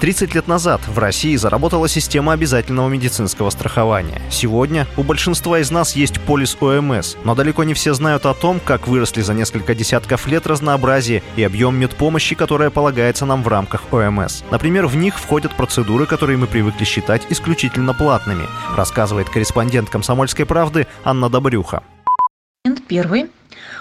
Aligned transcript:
30 0.00 0.34
лет 0.34 0.48
назад 0.48 0.80
в 0.86 0.98
России 0.98 1.36
заработала 1.36 1.88
система 1.88 2.32
обязательного 2.32 2.88
медицинского 2.88 3.50
страхования. 3.50 4.20
Сегодня 4.30 4.86
у 4.96 5.02
большинства 5.02 5.58
из 5.58 5.70
нас 5.70 5.96
есть 5.96 6.20
полис 6.20 6.56
ОМС, 6.60 7.16
но 7.24 7.34
далеко 7.34 7.64
не 7.64 7.74
все 7.74 7.94
знают 7.94 8.26
о 8.26 8.34
том, 8.34 8.60
как 8.60 8.86
выросли 8.88 9.22
за 9.22 9.34
несколько 9.34 9.74
десятков 9.74 10.26
лет 10.26 10.46
разнообразие 10.46 11.22
и 11.36 11.42
объем 11.42 11.76
медпомощи, 11.76 12.34
которая 12.34 12.70
полагается 12.70 13.24
нам 13.26 13.42
в 13.42 13.48
рамках 13.48 13.92
ОМС. 13.92 14.42
Например, 14.50 14.86
в 14.86 14.96
них 14.96 15.18
входят 15.18 15.54
процедуры, 15.54 16.06
которые 16.06 16.36
мы 16.36 16.46
привыкли 16.46 16.84
считать 16.84 17.22
исключительно 17.30 17.94
платными, 17.94 18.46
рассказывает 18.76 19.30
корреспондент 19.30 19.90
«Комсомольской 19.90 20.46
правды» 20.46 20.86
Анна 21.04 21.28
Добрюха. 21.30 21.82
Первый 22.88 23.30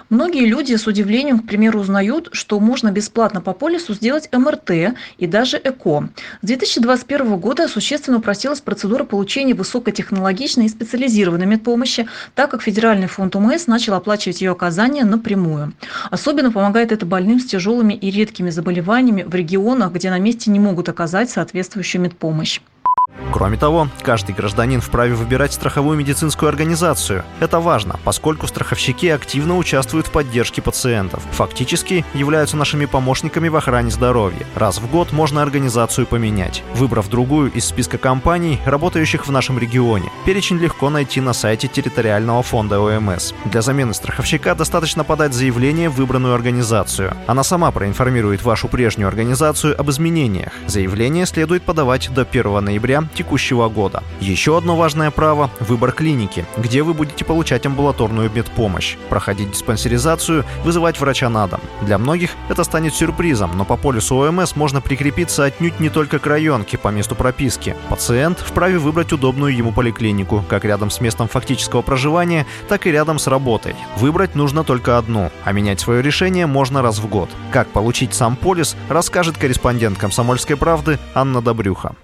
Многие 0.10 0.46
люди 0.46 0.76
с 0.76 0.88
удивлением, 0.88 1.40
к 1.40 1.48
примеру, 1.48 1.80
узнают, 1.80 2.30
что 2.32 2.60
можно 2.60 2.92
бесплатно 2.92 3.42
по 3.42 3.54
полису 3.54 3.94
сделать 3.94 4.30
МРТ 4.32 4.96
и 5.18 5.28
даже 5.28 5.58
ЭКО. 5.58 6.10
С 6.42 6.46
2021 6.46 7.38
года 7.38 7.68
существенно 7.68 8.18
упростилась 8.18 8.62
процедура 8.62 9.04
получения 9.04 9.54
высокотехнологичной 9.54 10.66
и 10.66 10.70
специализированной 10.70 11.46
медпомощи, 11.46 12.08
так 12.36 12.52
как 12.52 12.62
Федеральный 12.62 13.08
фонд 13.08 13.36
УМС 13.36 13.68
начал 13.68 13.94
оплачивать 13.94 14.42
ее 14.42 14.52
оказание 14.52 15.06
напрямую. 15.06 15.74
Особенно 16.12 16.52
помогает 16.52 16.92
это 16.92 17.06
больным 17.06 17.40
с 17.40 17.46
тяжелыми 17.46 17.94
и 17.94 18.12
редкими 18.12 18.50
заболеваниями 18.50 19.24
в 19.24 19.34
регионах, 19.34 19.94
где 19.94 20.10
на 20.10 20.20
месте 20.20 20.52
не 20.52 20.60
могут 20.60 20.90
оказать 20.90 21.30
соответствующую 21.30 22.02
медпомощь. 22.02 22.60
Кроме 23.32 23.58
того, 23.58 23.88
каждый 24.02 24.36
гражданин 24.36 24.80
вправе 24.80 25.16
выбирать 25.16 25.54
страховую 25.54 25.98
медицинскую 25.98 26.50
организацию. 26.50 27.24
Это 27.40 27.60
важно, 27.60 28.00
поскольку 28.04 28.48
страховщики 28.48 29.08
активно 29.08 29.58
участвуют 29.58 30.08
в 30.08 30.12
поддержке 30.12 30.62
пациентов. 30.62 31.24
Фактически 31.32 32.06
являются 32.14 32.58
нашими 32.58 32.86
помощниками 32.86 33.48
в 33.50 33.56
охране 33.56 33.90
здоровья. 33.90 34.46
Раз 34.56 34.78
в 34.80 34.90
год 34.90 35.12
можно 35.12 35.42
организацию 35.42 36.06
поменять, 36.06 36.64
выбрав 36.76 37.10
другую 37.10 37.52
из 37.52 37.66
списка 37.66 37.98
компаний, 37.98 38.60
работающих 38.66 39.26
в 39.28 39.32
нашем 39.32 39.58
регионе. 39.58 40.10
Перечень 40.26 40.60
легко 40.60 40.90
найти 40.90 41.20
на 41.20 41.34
сайте 41.34 41.68
территориального 41.68 42.44
фонда 42.44 42.80
ОМС. 42.80 43.34
Для 43.46 43.62
замены 43.62 43.94
страховщика 43.94 44.56
достаточно 44.56 45.04
подать 45.04 45.34
заявление 45.34 45.90
в 45.90 45.96
выбранную 45.96 46.36
организацию. 46.36 47.16
Она 47.28 47.44
сама 47.44 47.72
проинформирует 47.72 48.44
вашу 48.44 48.68
прежнюю 48.68 49.08
организацию 49.08 49.80
об 49.80 49.90
изменениях. 49.90 50.54
Заявление 50.68 51.26
следует 51.26 51.64
подавать 51.64 52.14
до 52.14 52.22
1 52.22 52.64
ноября 52.64 53.03
текущего 53.14 53.70
года. 53.70 54.04
Еще 54.20 54.58
одно 54.58 54.76
важное 54.76 55.12
право– 55.12 55.50
выбор 55.60 55.92
клиники, 55.92 56.46
где 56.58 56.84
вы 56.84 56.94
будете 56.94 57.26
получать 57.26 57.66
амбулаторную 57.66 58.32
медпомощь, 58.34 58.98
проходить 59.10 59.52
диспансеризацию, 59.52 60.46
вызывать 60.64 61.00
врача 61.00 61.30
на 61.30 61.48
дом. 61.48 61.60
Для 61.82 61.98
многих 61.98 62.32
это 62.50 62.64
станет 62.64 62.94
сюрпризом, 62.94 63.52
но 63.58 63.66
по 63.66 63.78
полису 63.78 64.16
ОМС 64.16 64.56
можно 64.56 64.82
прикрепиться 64.82 65.46
отнюдь 65.46 65.80
не 65.80 65.90
только 65.90 66.20
к 66.20 66.28
районке 66.28 66.78
по 66.78 66.90
месту 66.90 67.16
прописки. 67.16 67.76
Пациент 67.90 68.40
вправе 68.40 68.78
выбрать 68.78 69.14
удобную 69.14 69.56
ему 69.56 69.72
поликлинику, 69.72 70.44
как 70.48 70.66
рядом 70.66 70.90
с 70.90 71.02
местом 71.02 71.28
фактического 71.28 71.82
проживания, 71.82 72.46
так 72.68 72.88
и 72.88 72.92
рядом 72.92 73.20
с 73.20 73.28
работой. 73.28 73.76
Выбрать 73.98 74.36
нужно 74.36 74.64
только 74.64 74.98
одну, 74.98 75.32
а 75.44 75.52
менять 75.52 75.80
свое 75.80 76.02
решение 76.02 76.46
можно 76.46 76.82
раз 76.82 77.00
в 77.00 77.08
год. 77.08 77.30
Как 77.52 77.68
получить 77.70 78.14
сам 78.14 78.36
полис, 78.36 78.76
расскажет 78.90 79.38
корреспондент 79.38 79.98
«Комсомольской 79.98 80.56
правды» 80.56 81.00
Анна 81.14 81.42
Добрюха. 81.42 81.96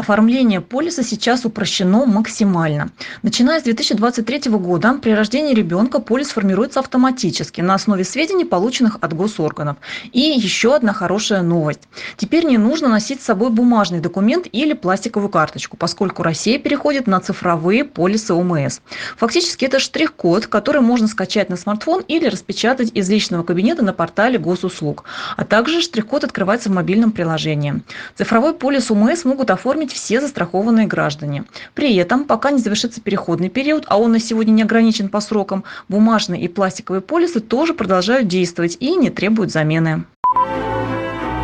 Оформление 0.00 0.62
полиса 0.62 1.02
сейчас 1.02 1.44
упрощено 1.44 2.06
максимально. 2.06 2.88
Начиная 3.20 3.60
с 3.60 3.64
2023 3.64 4.50
года 4.52 4.94
при 4.94 5.10
рождении 5.10 5.52
ребенка 5.52 6.00
полис 6.00 6.30
формируется 6.30 6.80
автоматически 6.80 7.60
на 7.60 7.74
основе 7.74 8.04
сведений, 8.04 8.46
полученных 8.46 8.96
от 9.02 9.12
госорганов. 9.12 9.76
И 10.12 10.20
еще 10.20 10.74
одна 10.74 10.94
хорошая 10.94 11.42
новость. 11.42 11.82
Теперь 12.16 12.46
не 12.46 12.56
нужно 12.56 12.88
носить 12.88 13.20
с 13.20 13.26
собой 13.26 13.50
бумажный 13.50 14.00
документ 14.00 14.46
или 14.50 14.72
пластиковую 14.72 15.28
карточку, 15.28 15.76
поскольку 15.76 16.22
Россия 16.22 16.58
переходит 16.58 17.06
на 17.06 17.20
цифровые 17.20 17.84
полисы 17.84 18.32
ОМС. 18.32 18.80
Фактически 19.18 19.66
это 19.66 19.80
штрих-код, 19.80 20.46
который 20.46 20.80
можно 20.80 21.08
скачать 21.08 21.50
на 21.50 21.56
смартфон 21.56 22.04
или 22.08 22.24
распечатать 22.24 22.90
из 22.94 23.10
личного 23.10 23.42
кабинета 23.42 23.84
на 23.84 23.92
портале 23.92 24.38
госуслуг. 24.38 25.04
А 25.36 25.44
также 25.44 25.82
штрих-код 25.82 26.24
открывается 26.24 26.70
в 26.70 26.72
мобильном 26.72 27.12
приложении. 27.12 27.82
Цифровой 28.16 28.54
полис 28.54 28.90
ОМС 28.90 29.26
могут 29.26 29.50
оформить 29.50 29.89
иметь 29.90 29.92
все 29.92 30.20
застрахованные 30.20 30.86
граждане. 30.86 31.44
При 31.74 31.94
этом, 31.96 32.24
пока 32.24 32.50
не 32.50 32.58
завершится 32.58 33.00
переходный 33.00 33.48
период, 33.48 33.84
а 33.88 33.98
он 33.98 34.12
на 34.12 34.20
сегодня 34.20 34.52
не 34.52 34.62
ограничен 34.62 35.08
по 35.08 35.20
срокам, 35.20 35.64
бумажные 35.88 36.42
и 36.42 36.48
пластиковые 36.48 37.00
полисы 37.00 37.40
тоже 37.40 37.74
продолжают 37.74 38.28
действовать 38.28 38.76
и 38.80 38.94
не 38.96 39.10
требуют 39.10 39.50
замены. 39.50 40.04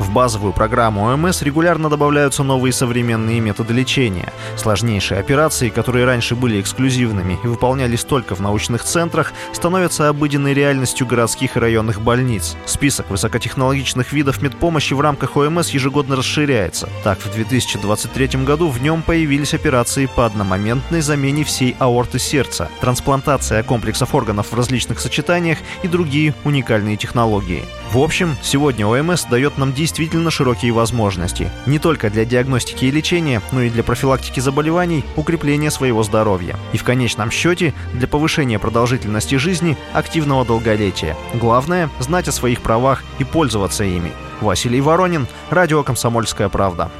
В 0.07 0.13
базовую 0.13 0.53
программу 0.53 1.13
ОМС 1.13 1.43
регулярно 1.43 1.91
добавляются 1.91 2.45
новые 2.45 2.73
современные 2.73 3.41
методы 3.41 3.75
лечения. 3.75 4.33
Сложнейшие 4.57 5.19
операции, 5.19 5.69
которые 5.69 6.07
раньше 6.07 6.37
были 6.37 6.61
эксклюзивными 6.61 7.41
и 7.43 7.47
выполнялись 7.49 8.05
только 8.05 8.37
в 8.37 8.41
научных 8.41 8.85
центрах, 8.85 9.33
становятся 9.53 10.09
обыденной 10.09 10.55
реальностью 10.55 11.09
городских 11.09 11.57
и 11.57 11.61
районных 11.61 12.01
больниц. 12.01 12.57
Список 12.67 13.11
высокотехнологичных 13.11 14.13
видов 14.13 14.41
медпомощи 14.41 14.95
в 14.95 15.01
рамках 15.01 15.37
ОМС 15.37 15.71
ежегодно 15.71 16.15
расширяется. 16.15 16.89
Так, 17.03 17.19
в 17.19 17.35
2023 17.35 18.45
году 18.45 18.69
в 18.69 18.81
нем 18.81 19.03
появились 19.03 19.55
операции 19.55 20.07
по 20.07 20.25
одномоментной 20.25 21.01
замене 21.01 21.43
всей 21.43 21.75
аорты 21.81 22.21
сердца, 22.21 22.71
трансплантация 22.81 23.65
комплексов 23.65 24.15
органов 24.15 24.53
в 24.53 24.55
различных 24.55 25.01
сочетаниях 25.01 25.59
и 25.83 25.89
другие 25.89 26.33
уникальные 26.45 26.97
технологии. 26.97 27.65
В 27.91 27.99
общем, 27.99 28.37
сегодня 28.43 28.87
ОМС 28.87 29.25
дает 29.25 29.59
нам 29.59 29.73
действительно 29.73 29.97
широкие 30.31 30.73
возможности. 30.73 31.51
Не 31.67 31.79
только 31.79 32.11
для 32.11 32.25
диагностики 32.25 32.85
и 32.85 32.91
лечения, 32.91 33.43
но 33.53 33.63
и 33.63 33.71
для 33.71 33.83
профилактики 33.83 34.41
заболеваний, 34.41 35.05
укрепления 35.17 35.71
своего 35.71 36.03
здоровья. 36.03 36.57
И 36.73 36.79
в 36.79 36.85
конечном 36.85 37.31
счете 37.31 37.75
для 37.93 38.07
повышения 38.07 38.59
продолжительности 38.59 39.37
жизни, 39.37 39.77
активного 39.93 40.45
долголетия. 40.45 41.17
Главное– 41.35 41.91
знать 42.01 42.29
о 42.29 42.33
своих 42.33 42.61
правах 42.61 43.05
и 43.19 43.25
пользоваться 43.25 43.85
ими. 43.85 44.13
Василий 44.41 44.81
Воронин, 44.81 45.27
Радио 45.51 45.83
«Комсомольская 45.83 46.49
правда». 46.49 46.91